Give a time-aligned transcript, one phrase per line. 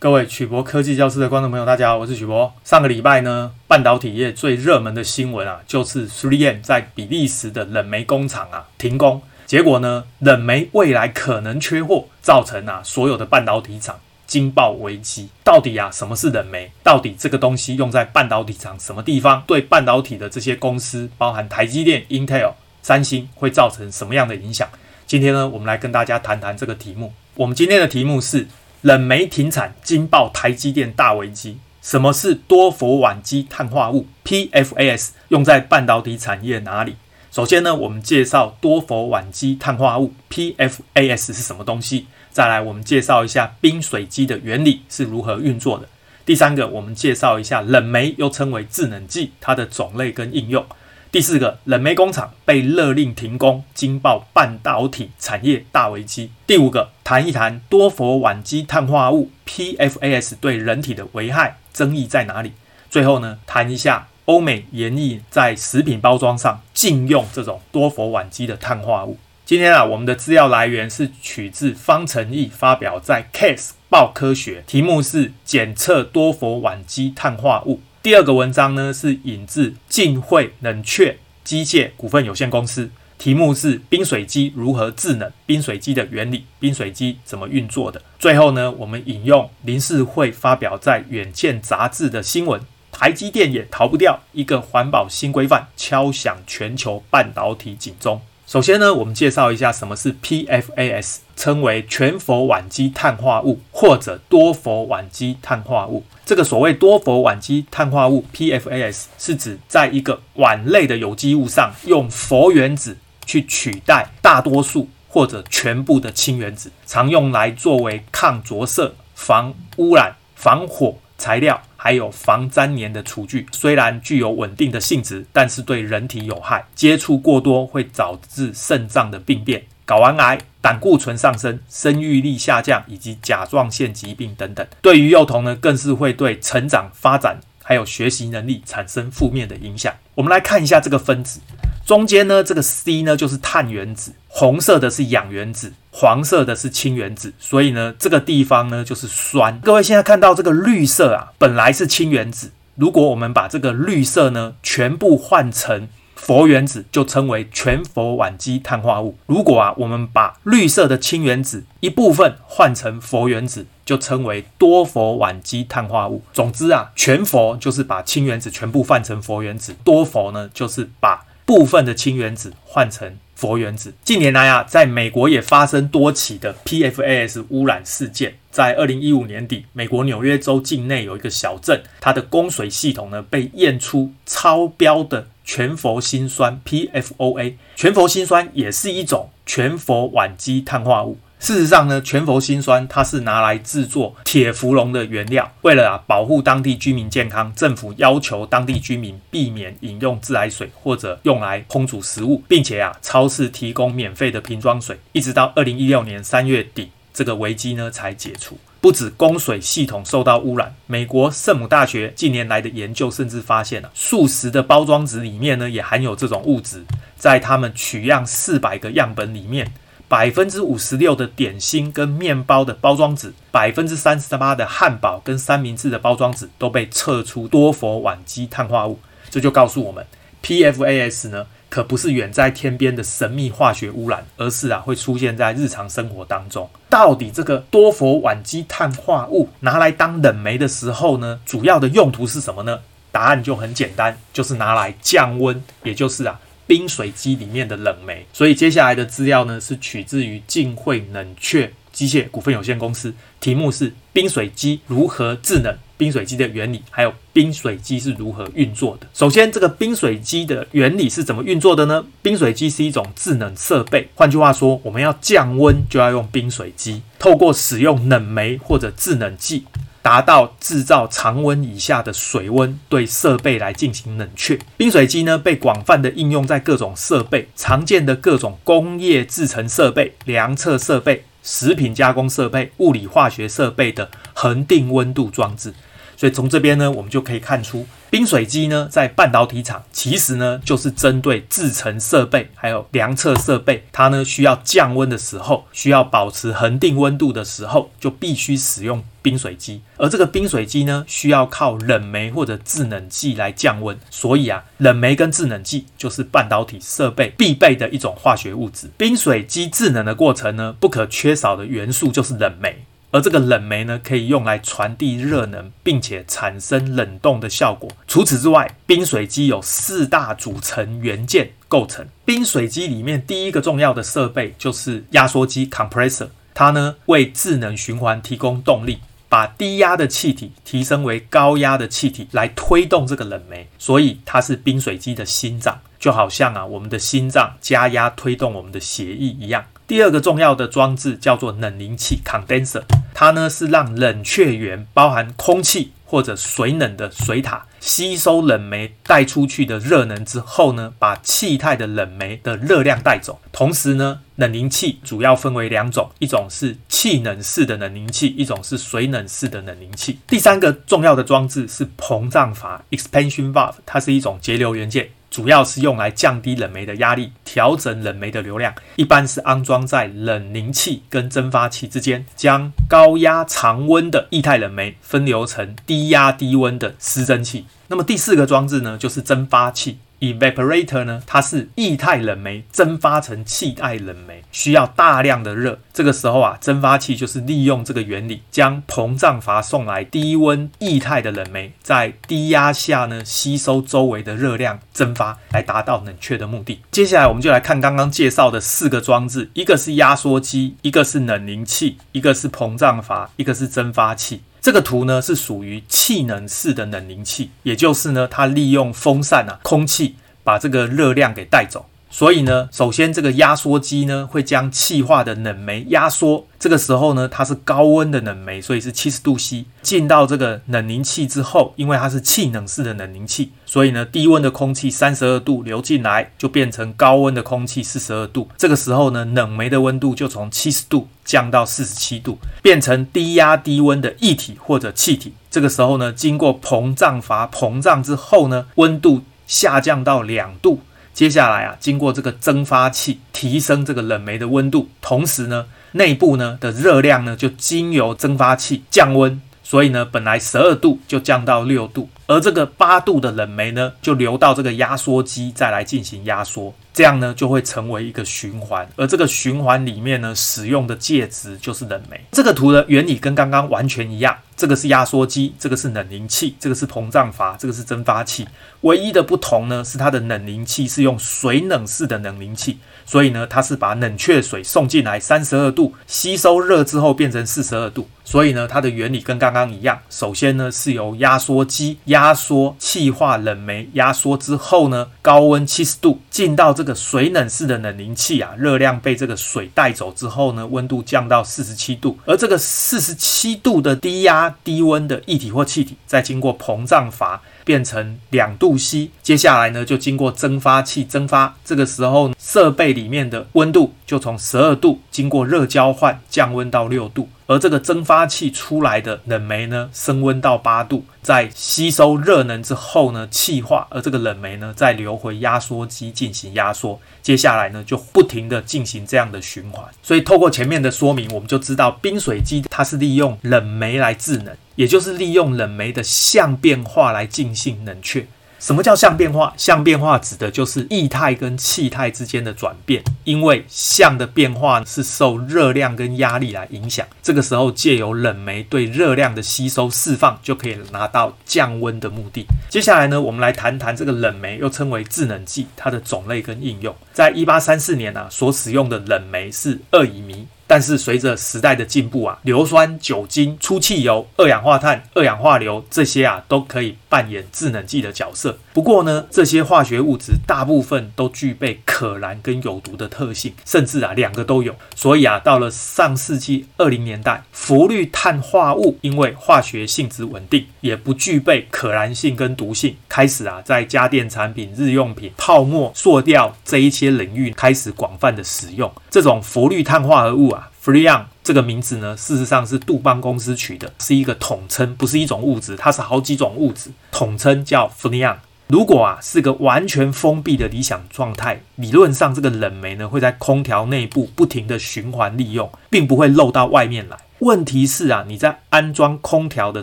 [0.00, 2.54] 各位曲博科技教室的观众朋友，大家好，我是曲博。
[2.62, 9.20] 上个礼拜呢，半导体业最热门的新闻啊，就是 3M 在比利时的冷媒工厂啊停工。
[9.44, 15.30] 结果呢，冷媒未来可能缺货，造成啊所有的半导体厂惊爆危机。
[15.42, 16.70] 到底啊什么是冷媒？
[16.84, 19.42] 到底这个东西用在半导体厂什么地方？
[19.48, 22.52] 对半导体的这些公司，包含台积电、Intel、
[22.82, 24.68] 三星，会造成什么样的影响？
[25.08, 27.12] 今天呢，我们来跟大家谈谈这个题目。
[27.34, 28.46] 我们今天的题目是。
[28.82, 31.58] 冷媒停产惊爆台积电大危机。
[31.82, 35.08] 什么是多氟烷基碳化物 （PFAS）？
[35.28, 36.94] 用在半导体产业哪里？
[37.32, 42.06] 首先呢，我们介绍多氟烷基碳化物 （PFAS） 是什么东西。
[42.30, 45.88] 再来，我们介绍一下冰水机的原理是如何运作的。
[46.24, 50.64] 第三个，我们介绍一下冷媒，又称为制冷剂，它的种类跟应用。
[51.10, 56.30] 第四个，冷媒工厂被勒令停工，惊爆半导体产业大危机。
[56.46, 62.52] 第五个，谈一谈多氟烷基碳化物 PFAS 对人体的危害，争议在哪里？
[62.90, 69.16] 最后呢，谈一下欧美研议在食品包装上禁用这种多氟烷基的碳化物。
[69.46, 77.80] 今天啊，我们的资料来源是取自方程义发表在《Case 报科学》，题目是检测多氟烷基碳化物。
[78.00, 88.00] 第二个文章呢，是引自晋汇冷却机械股份有限公司，题目是冰水机如何制冷，冰水机的原理，冰水机怎么运作的。
[88.16, 92.60] 最后呢，我们引用林世慧发表在《远见》杂志的新闻，
[92.92, 98.20] 台积电也逃不掉一个环保新规范，敲响全球半导体警钟。
[98.48, 106.02] 首先呢，我们介绍一下什么是 PFAS，称为全氟烷基碳化物或者多氟烷基碳化物。
[106.24, 121.60] 这个所谓多氟烷基碳化物 PFAS 是指在一个烷类的有机物上用氟原子去取代大多数或者全部的氢原子，常用来作为抗着色、防污染、防火材料。
[121.80, 126.66] 还有防粘连的厨具，虽然具有稳定的性质，但是对人体有害。
[126.74, 134.66] 接触过多会导致肾脏的病变、睾丸癌、胆固醇上升、生育力下降以及甲状腺疾病等等。
[134.82, 139.94] 对于幼童呢，更是会对成长发展还有学习能力产生负面的影响。
[140.16, 141.40] 我们来看一下这个分子。
[141.86, 149.58] 中间呢，这个 C 呢就是碳原子，红色的是氧原子，黄色的是氢原子，所以呢，这个地方呢就是酸。
[149.58, 159.18] 各位现在看到这个绿色啊，本来是氢原子，如果我们把这个绿色呢全部换成氟原子，就称为全氟烷基碳化物。
[159.26, 166.22] 如果啊，我们把绿色的氢原子一部分换成氟原子，就称为多氟烷基碳化物。
[166.32, 173.94] 总之啊，全氟就是把氢原子全部换成氟原子，多氟呢就是把部分的氢原子换成佛原子。
[174.02, 178.34] 近年来啊，在美国也发生多起的 PFAS 污染事件。
[178.50, 187.54] 在二零一五年底，美国纽约州境内有一个小镇，它的供水系统呢被验出超标的全氟辛酸 PFOA。
[187.76, 191.18] 全氟辛酸也是一种全氟烷基碳化物。
[191.40, 195.50] 事实上呢，全氟辛酸它是拿来制作铁氟龙的原料。
[195.62, 208.58] 为了啊保护当地居民健康，政府要求当地居民避免饮用自来水或者用来烹煮食物，并且啊超市提供免费的瓶装水，一直到二零一六年三月底，这个危机呢才解除。
[208.80, 216.84] 不止供水系统受到污染，美国圣母大学近年来的研究甚至发现了啊，素食的包装纸里面呢也含有这种物质，
[217.16, 219.72] 在他们取样四百个样本里面。
[220.08, 228.98] 百分之五十六的点心跟面包的包装纸，百分之三十八的汉堡跟三明治的包装纸都被测出多氟烷基碳化物，
[229.28, 230.06] 这就告诉我们
[230.42, 236.66] ，PFAS 呢可不是远在天边的神秘化学污染，而是啊会出现在日常生活当中。
[236.88, 242.80] 到底这个多氟烷基碳化物拿来当冷媒的时候呢，主要的用途是什么呢？
[243.12, 246.40] 答案就很简单，就是拿来降温，也就是啊。
[246.68, 259.06] 冰水机里面的冷媒，所以接下来的资料呢是取自于晋惠冷却机械股份有限公司，题目是冰水机如何制冷，冰水机的原理，还有冰水机是如何运作的。
[259.14, 262.04] 首先，这个冰水机的原理是怎么运作的呢？
[262.20, 269.64] 冰水机是一种制冷设备，换句话说，我们要降温就要用冰水机，透过使用冷媒或者制冷剂。
[270.08, 274.58] 达到制造常温以下的水温，对设备来进行冷却。
[274.78, 285.74] 冰水机呢，被广泛的应用在各种设备，常见的各种工业制成设备、量测设备、食品加工设备、物理化学设备的恒定温度装置。
[286.16, 299.82] 所以从这边呢，我们就可以看出冰水机呢，在半导体厂其实呢，就是针对制程设备还有量测设备，它呢需要降温的时候，需要保持恒定温度的时候，就必须使用冰水机。
[299.98, 303.98] 而这个冰水机呢，需要靠冷媒或者制冷剂来降温。
[304.10, 308.88] 所以啊，冷媒跟制冷剂就是半导体设备必备的一种化学物质。
[308.96, 312.84] 冰水机制冷的过程呢，不可缺少的元素就是冷媒。
[313.10, 317.90] 而这个冷媒呢，可以用来传递热能，并且产生冷冻的效果。
[318.06, 322.06] 除此之外，冰水机有四大组成元件构成。
[322.24, 328.98] 冰水机里面第一个重要的设备就是压缩机 （compressor），它呢为制冷循环提供动力，
[329.30, 339.64] 把低压的气体提升为高压的气体来推动这个冷媒，所以它是冰水机的心脏，就好像啊我们的心脏加压推动我们的血液一样。
[339.88, 342.82] 第二个重要的装置叫做冷凝器 （condenser），
[343.14, 353.40] 它呢是让冷却源包含空气或者水冷的水塔吸收冷媒带出去的热能之后呢，把气态的冷媒的热量带走。
[353.50, 360.18] 同时呢，冷凝器主要分为两种，一种是气冷式的冷凝器，一种是水冷式的冷凝器。
[360.26, 365.08] 第三个重要的装置是膨胀阀 （expansion valve），它是一种节流元件。
[365.30, 377.66] 主要是用来降低冷媒的压力，调整冷媒的流量，一般是安装在冷凝器跟蒸发器之间，将高压常温的液态冷媒分流成低压低温的湿蒸气。
[377.88, 379.98] 那么第四个装置呢，就是蒸发器。
[380.20, 385.78] Evaporator 呢，它是液态冷媒蒸发成气态冷媒，需要大量的热。
[385.92, 396.80] 这个时候啊，蒸发器就是利用这个原理，将膨胀阀送来低温液态的冷媒，在低压下呢，吸收周围的热量蒸发，来达到冷却的目的。
[396.90, 404.42] 接下来我们就来看刚刚介绍的四个装置，一个是压缩机，一个是冷凝器，一个是膨胀阀，一个是蒸发器。
[404.60, 411.86] 这个图呢是属于气能式的冷凝器，也就是呢，它利用风扇啊，空气把这个热量给带走。
[412.10, 419.66] 所以呢，首先这个压缩机呢会将气化的冷媒压缩，这个时候呢它是高温的冷媒，所以是七十度 C。
[419.82, 428.48] 进到这个冷凝器之后，因为它是气冷式的冷凝器，所以呢低温的空气三十二度流进来，就变成高温的空气四十二度。
[428.56, 435.34] 这个时候呢冷媒的温度就从七十度降到四十七度，变成低压低温的液体或者气体。
[435.50, 440.80] 这个时候呢经过膨胀阀膨胀之后呢温度下降到两度。
[441.18, 456.72] 接下来啊，经过这个蒸发器提升这个冷媒的温度，同时呢，内部呢的热量呢就经由蒸发器降温，所以呢，本来十二度就降到六度，而这个八度的冷媒呢就流到这个压缩机再来进行压缩。
[456.98, 462.20] 这样呢，就会成为一个循环，而这个循环里面呢，使用的介质就是冷媒。
[462.32, 468.48] 这个图的原理跟刚刚完全一样，这个是压缩机，这个是冷凝器，这个是膨胀阀，这个是蒸发器。
[468.80, 478.08] 唯一的不同呢，是它的冷凝器是用水冷式的冷凝器，所以呢，它是把冷却水送进来三十二度，吸收热之后变成四十二度。
[478.24, 479.98] 所以呢，它的原理跟刚刚一样。
[480.10, 486.87] 首先呢，是由压缩机压缩气化冷媒，压缩之后呢，高温七十度进到这个。
[486.94, 507.28] 水冷式的冷凝器啊，热量被这个水带走之后呢，温度降到四十七度，而这个四十七度的低压低温的液体或气体，再经过膨胀阀变成两度 C，接下来呢就经过蒸发器蒸发，这个时候设备里面的温度就从十二度经过热交换降温到六度。
[507.46, 516.98] 而这个蒸发器出来的冷媒呢，升温到八度，在吸收热能之后呢，气化，而这个冷媒呢，再流回压缩机进行压缩。
[517.20, 519.84] 接下来呢，就不停地进行这样的循环。
[520.02, 528.26] 所以透过前面的说明，我们就知道冰水机它是利用冷媒来制冷，也就是利用冷媒的相变化来进行冷却。
[528.58, 529.54] 什么叫相变化？
[529.56, 537.06] 相变化指的就是液态跟气态之间的转变，因为相的变化是受热量跟压力来影响。
[537.22, 542.46] 这个时候借由冷媒对热量的吸收释放，就可以拿到降温的目的。
[542.68, 546.94] 接下来呢，我们来谈谈这个冷媒，又称为制冷剂，它的种类跟应用。
[547.12, 550.46] 在一八三四年啊，所使用的冷媒是二乙醚。
[550.68, 558.58] 但是随着时代的进步啊，硫酸、酒精、粗汽油、二氧化碳、二氧化硫这些啊，都可以扮演制冷剂的角色。
[558.74, 564.76] 不过呢，这些化学物质大部分都具备可燃跟有毒的特性，甚至啊两个都有。
[564.94, 578.92] 所以啊，到了上世纪二零年代，氟氯碳化物因为化学性质稳定，也不具备可燃性跟毒性，开始啊在家电产品、日用品、泡沫、塑料这一些领域开始广泛的使用。
[579.08, 580.57] 这种氟氯碳化合物啊。
[580.88, 588.36] Freon 这个名字呢，事实上是杜邦公司取的，是一个统称，不是一种物质，它是好几种物质，统称叫 Freon。
[588.68, 597.18] 如果啊是个完全封闭的理想状态，理论上这个冷媒呢会在空调内部不停的循环利用，并不会漏到外面来。
[597.40, 599.82] 问题是啊，你在安装空调的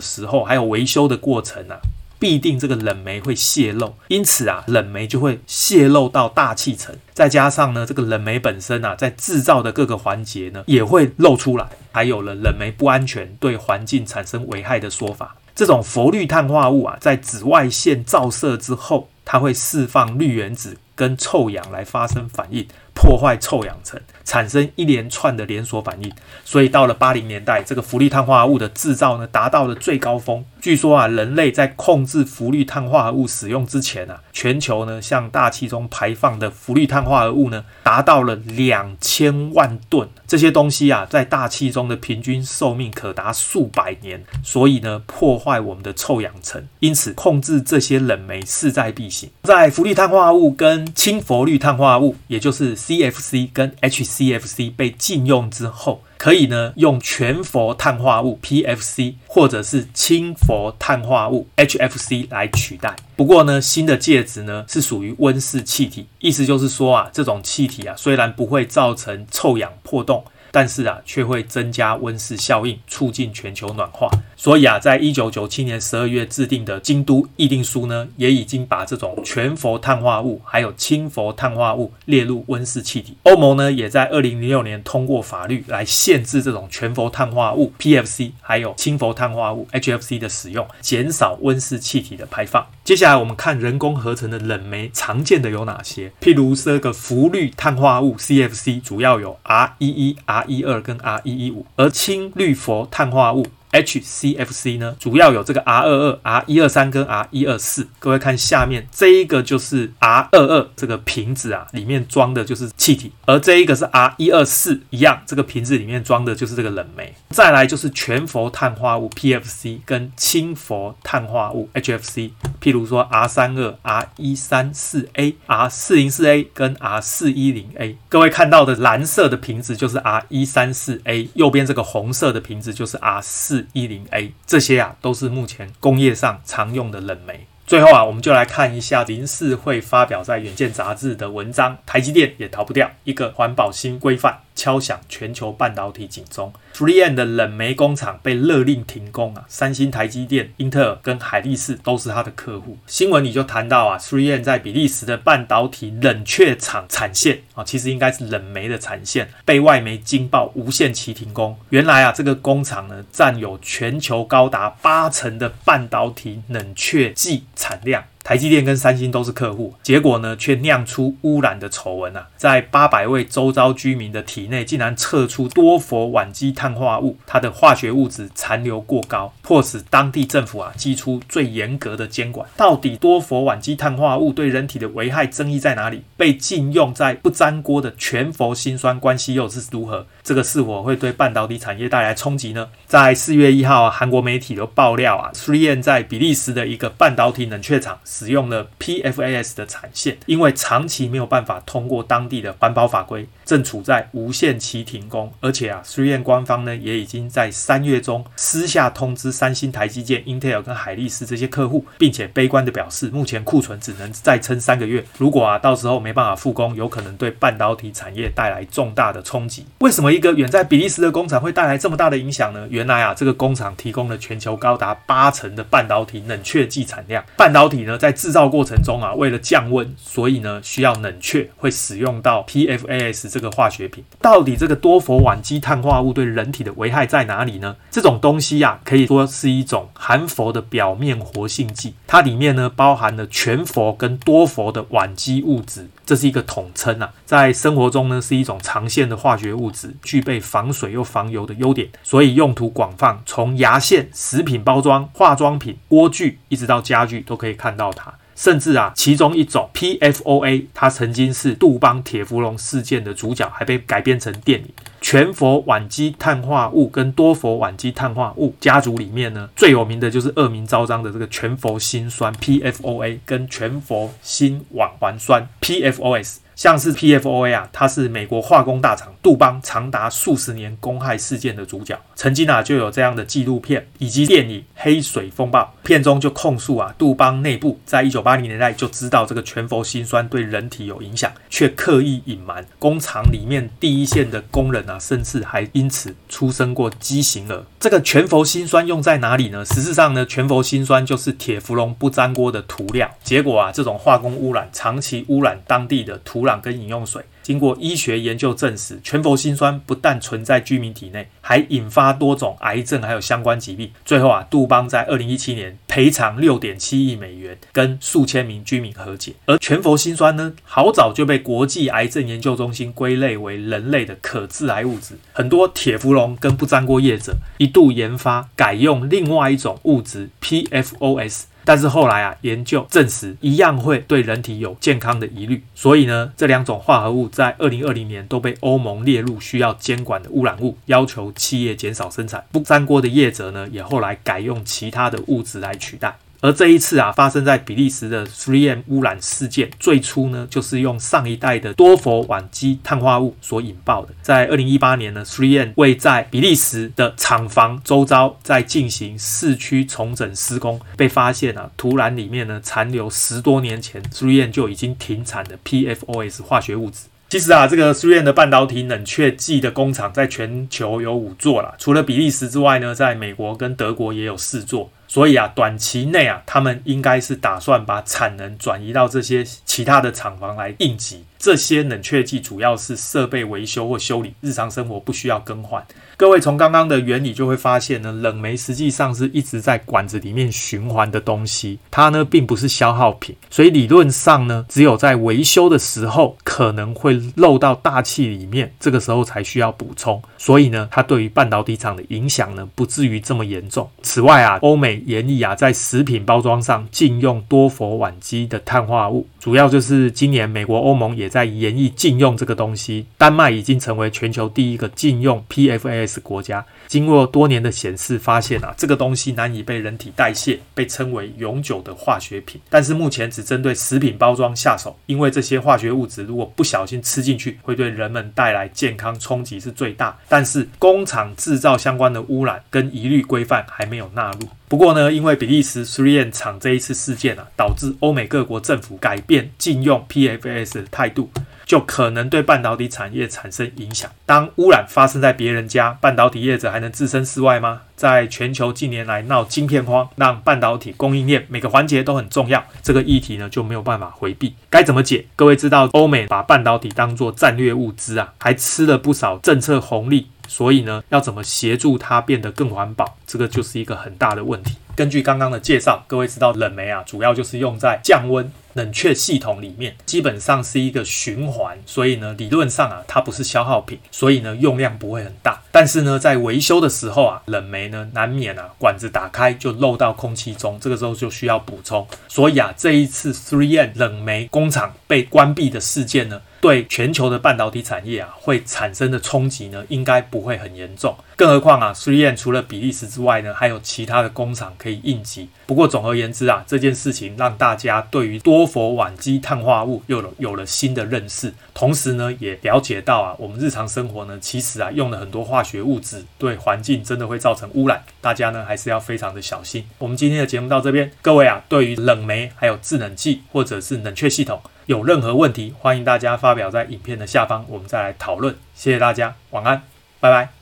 [0.00, 1.78] 时候，还有维修的过程啊，
[2.18, 6.94] 必定这个冷媒会泄漏，因此啊，冷媒就会泄漏到大气层。
[7.12, 15.36] 再加上呢，这个冷媒本身啊，在制造的各个环节呢，也会漏出来，还有了冷媒不安全、对环境产生危害的说法。
[15.54, 26.12] 这种氟氯碳化物啊，在紫外线照射之后，它会释放氯原子跟臭氧来发生反应，破坏臭氧层，产生一连串的连锁反应。
[26.44, 30.44] 所以到了八零年代，这个氟氯碳化物的制造呢，达到了最高峰。
[30.66, 40.08] 据说啊，人类在控制氟氯碳化合物使用之前啊，全球呢向大气中排放的氟氯碳化合物呢，达到了两千万吨。
[40.26, 46.60] 这些东西啊，在大气中的平均寿命可达数百年，所以呢，破坏我们的臭氧层。
[46.80, 49.30] 因此，控制这些冷媒势在必行。
[49.44, 56.02] 在氟氯碳化合物跟氢氟氯碳化合物，也就是 CFC 跟 HCFC 被禁用之后。
[56.18, 62.96] 可以呢，用全氟碳化物 PFC 或者是氢氟碳化物 HFC 来取代。
[63.16, 70.24] 不过呢，新的介质呢是属于温室气体，意思就是说啊，这种气体啊虽然不会造成臭氧破洞。
[70.56, 74.08] 但是啊，却会增加温室效应，促进全球暖化。
[74.38, 83.14] 所以啊，在一九九七年十二月制定的京都议定书呢，也已经把这种全氟碳化物还有氢氟碳化物列入温室气体。
[83.24, 92.66] 欧盟呢，也在二零零六年通过法律来限制这种全氟碳化物 PFC 还有氢氟碳化物 HFC 的使用，减少温室气体的排放。
[92.86, 96.12] 接下来我们看人工合成的冷媒常见的有哪些？
[96.20, 100.44] 譬如这个氟氯碳化物 CFC，主要有 R 一一 R。
[100.46, 103.48] 一二跟 R 一一五，而氢氯氟碳化物
[103.82, 107.86] HCFC 呢，主要有这个 R 二二、R 一二三跟 R 一二四。
[107.98, 117.14] 各位看下面这一个就是 R 二二这个瓶子啊，里面装的就是气体，而这一个是 R 一二四一样，这个瓶子里面装的就是这个冷媒。
[117.30, 122.30] 再来就是全氟碳化物 PFC 跟氢氟碳化物 HFC，
[122.60, 127.96] 譬如说 R 三二、R 一三四 A、R 四零四 A 跟 R 四一零 A。
[128.08, 134.32] 各位看到的蓝色的瓶子就是 R 一三四 A，右边这个红色的瓶子就是 R 四一零 A。
[134.46, 137.46] 这些啊都是目前工业上常用的冷媒。
[137.66, 144.38] 最后啊，我们就来看一下林世会发表在《远见》杂志的文章，台积电也逃不掉一个环保新规范。
[144.56, 149.44] 敲响全球半导体警钟，3M 的冷媒工厂被勒令停工啊！
[149.46, 152.78] 三星、台积电、英特尔跟海力士都是他的客户。
[152.86, 161.56] 新闻里就谈到啊，3M 在比利时的半导体冷却厂产线啊，其实应该是冷媒的产线，被外媒惊爆无限期停工。
[161.68, 168.02] 原来啊，这个工厂呢，占有全球高达八成的半导体冷却剂产量。
[168.26, 172.26] 台积电跟三星都是客户，结果呢，却酿出污染的丑闻啊！
[172.36, 182.48] 在八百位周遭居民的体内，竟然测出多氟烷基碳化物，它的化学物质残留过高，迫使当地政府啊，祭出最严格的监管。
[182.56, 186.02] 到底多氟烷基碳化物对人体的危害争议在哪里？
[186.16, 190.04] 被禁用在不粘锅的全氟辛酸关系又是如何？
[190.26, 192.68] 这个是否会对半导体产业带来冲击呢？
[192.88, 205.32] 在四月一号，韩国媒体都爆料啊，3M 在比利时的一个半导体冷却厂使用了 PFAS 的产线，因为长期没有办法通过当地的环保法规，正处在无限期停工。
[205.40, 215.04] 而且啊，3M 官方呢也已经在三月中私下通知三星、台积电、英特尔跟海力士这些客户，并且悲观的表示，目前库存只能再撑三个月。
[215.18, 219.64] 如果啊到时候没办法复工，有可能对半导体产业带来重大的冲击。
[219.78, 220.15] 为什么？
[220.16, 222.66] 一个远在比利时的工厂会带来这么大的影响呢？
[222.70, 227.24] 原来啊，这个工厂提供了全球高达八成的半导体冷却剂产量。
[227.36, 234.02] 半导体呢，在制造过程中啊，为了降温，所以呢需要冷却，会使用到 PFAS 这个化学品。
[234.20, 237.76] 到底这个多氟烷基碳化物对人体的危害在哪里呢？
[237.90, 249.92] 这种东西呀，可以说是一种含氟的表面活性剂，它里面呢包含了全氟跟多氟的烷基物质，这是一个统称啊，在生活中呢是一种常见的化学物质。
[250.04, 258.14] 具备防水又防油的优点，所以用途广泛，从牙线、食品包装、化妆品、锅具，一直到家具都可以看到它。
[258.36, 264.68] 甚至啊，其中一种 PFOA，它曾经是杜邦铁氟龙事件的主角，还被改编成电影。
[265.08, 276.38] 全氟烷基碳化物跟多氟烷基碳化物家族里面呢，最有名的就是恶名昭彰的这个全氟辛酸 PFOA 跟全氟辛烷环酸 PFOS。
[276.56, 282.00] 像是 PFOA 啊，它是美国化工大厂杜邦长达数十年公害事件的主角。
[282.14, 292.64] 曾经啊，就有这样的纪录片以及电影《黑水风暴》，片中就控诉啊，杜邦内部在一九八零年代就知道这个全氟辛酸对人体有影响，却刻意隐瞒。
[292.78, 297.62] 工厂里面第一线的工人啊，甚至还因此出生过畸形儿。
[297.78, 299.62] 这个全氟辛酸用在哪里呢？
[299.66, 303.10] 实质上呢，全氟辛酸就是铁氟龙不粘锅的涂料。
[303.22, 307.22] 结果啊，这种化工污染长期污染当地的土壤跟饮用水。
[307.42, 313.92] 经过医学研究证实，全氟辛酸不但存在居民体内，还引发多种癌症，还有相关疾病。
[314.04, 319.34] 最后啊，杜邦在二零一七年赔偿六点七亿美元，跟数千名居民和解。
[319.44, 325.16] 而全氟辛酸呢，好早就被国际癌症研究中心归类为人类的可致癌物质。
[325.32, 331.44] 很多铁氟龙跟不粘锅业者一度研发改用另外一种物质 PFOS。
[331.66, 342.44] 但是后来啊，研究证实一样会对人体有健康的疑虑，所以呢，这两种化合物在二零二零年都被欧盟列入需要监管的污染物，要求企业减少生产。
[342.52, 346.16] 不粘锅的业者呢，也后来改用其他的物质来取代。
[346.40, 354.14] 而这一次啊，发生在比利时的 3M 污染事件，最初呢，就是用上一代的多氟烷基碳化物所引爆的。
[354.22, 367.06] 在二零一八年呢，3M 为在比利时的厂房周遭在进行市区重整施工，被发现啊，土壤里面呢残留十多年前 3M 就已经停产的 PFOS 化学物质。
[367.28, 374.90] 其实啊，这个 3M 的半导体冷却剂的工厂在全球有五座啦，除了比利时之外呢，在美国跟德国也有四座。
[375.08, 381.24] 所以啊，短期内啊，他们应该是打算把产能转移到这些其他的厂房来应急。
[381.38, 385.84] 这些冷却剂主要是设备维修或修理，日常生活不需要更换。
[386.16, 400.20] 各位从刚刚的原理就会发现呢，冷媒实际上是一直在管子里面循环的东西，它呢并不是消耗品，所以理论上呢，只有在维修的时候可能会漏到大气里面，这个时候才需要补充。
[400.38, 403.88] 所以呢，它对于半导体厂的影响呢，不至于这么严重。
[404.02, 413.06] 此外啊，欧美研议啊，在食品包装上禁用多氟烷基的碳化物，主要就是今年美国、欧盟也在研议禁用这个东西。
[413.18, 416.64] 丹麦已经成为全球第一个禁用 PFAS 国家。
[416.86, 422.60] 经过多年的显示，发现啊，这个东西难以被人体代谢，被称为永久的化学品。
[422.70, 430.16] 但是目前只针对食品包装下手，因为这些化学物质如果不小心吃进去，会对人们带来健康冲击是最大。
[430.28, 434.48] 但是工厂制造相关的污染跟一律规范还没有纳入。
[434.68, 441.30] 不过呢，因为比利时 Srien 厂这一次事件啊，导致欧美各国政府改变禁用 PFAS 的态度。
[441.66, 444.08] 就可能对半导体产业产生影响。
[444.24, 447.82] 当污染发生在别人家，半导体业者还能置身事外吗？
[447.96, 454.54] 在全球近年来闹晶片荒，让半导体供应链每个环节都很重要，这个议题呢就没有办法回避。
[454.70, 455.26] 该怎么解？
[455.34, 463.16] 各位知道，欧美把半导体当作战略物资啊，还吃了不少政策红利，所以呢，要怎么协助它变得更环保？
[463.26, 464.76] 这个就是一个很大的问题。
[464.94, 468.52] 根据刚刚的介绍，各位知道冷媒啊，主要就是用在降温。
[468.76, 475.60] 冷却系统里面基本上是一个循环，所以呢，理论上啊，它不是消耗品，所以呢，用量不会很大。
[475.72, 482.06] 但是呢，在维修的时候啊，冷媒呢难免啊，管子打开就漏到空气中，这个时候就需要补充。
[482.28, 491.16] 所以啊，这一次 three 冷媒工厂被关闭的事件呢，对全球的半导体产业啊，会产生的冲击呢，应该不会很严重。
[491.34, 495.48] 更何况啊，3M 除了比利时之外呢，还有其他的工厂可以应急。
[495.66, 508.02] 不过总而言之啊，这件事情让大家对于多氟烷基碳化物又有了有了新的认识，同时呢，也了解到啊，我们日常生活呢，其实啊，用了很多化学物质，对环境真的会造成污染。
[508.20, 509.86] 大家呢，还是要非常的小心。
[509.98, 518.56] 我们今天的节目到这边，各位啊，对于冷媒还有制冷剂或者是冷却系统有任何问题，欢迎大家发表在影片的下方，我们再来讨论。
[518.74, 519.82] 谢谢大家，晚安，
[520.20, 520.55] 拜拜。